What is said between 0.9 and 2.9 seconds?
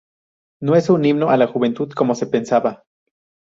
himno a la juventud, como se pensaba.